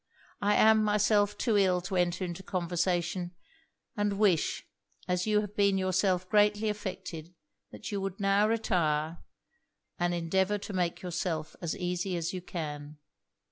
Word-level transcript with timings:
I 0.41 0.55
am 0.55 0.83
myself 0.83 1.37
too 1.37 1.59
ill 1.59 1.79
to 1.81 1.95
enter 1.95 2.25
into 2.25 2.41
conversation; 2.41 3.35
and 3.95 4.13
wish, 4.17 4.65
as 5.07 5.27
you 5.27 5.41
have 5.41 5.55
been 5.55 5.77
yourself 5.77 6.27
greatly 6.27 6.69
affected, 6.69 7.35
that 7.71 7.91
you 7.91 8.01
would 8.01 8.19
now 8.19 8.47
retire, 8.47 9.19
and 9.99 10.11
endeavour 10.11 10.57
to 10.57 10.73
make 10.73 11.03
yourself 11.03 11.55
as 11.61 11.77
easy 11.77 12.17
as 12.17 12.33
you 12.33 12.41
can. 12.41 12.97